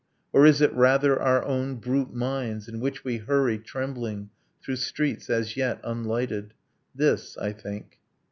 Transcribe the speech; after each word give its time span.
Or 0.33 0.47
is 0.47 0.61
it 0.61 0.73
rather 0.73 1.21
Our 1.21 1.45
own 1.45 1.75
brute 1.75 2.11
minds, 2.11 2.67
in 2.67 2.79
which 2.79 3.03
we 3.03 3.17
hurry, 3.17 3.59
trembling, 3.59 4.31
Through 4.63 4.77
streets 4.77 5.29
as 5.29 5.55
yet 5.55 5.79
unlighted? 5.83 6.55
This, 6.95 7.37
I 7.37 7.51
think. 7.51 7.99